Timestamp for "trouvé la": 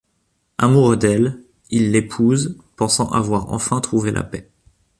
3.81-4.23